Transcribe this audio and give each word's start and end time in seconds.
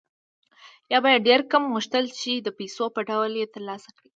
یا 0.91 0.99
به 1.03 1.09
یې 1.13 1.19
ډېر 1.27 1.41
کم 1.51 1.63
غوښتل 1.73 2.05
چې 2.19 2.31
د 2.35 2.47
پیسو 2.57 2.85
په 2.95 3.01
ډول 3.09 3.31
یې 3.41 3.47
ترلاسه 3.55 3.89
کړي 3.97 4.09